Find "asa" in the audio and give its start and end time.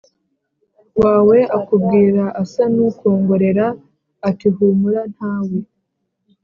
2.41-2.63